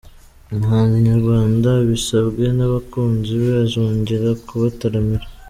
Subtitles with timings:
[0.53, 5.25] Umuhanzi nyarwanda abisabwe n’abakunzi be azongera kubataramira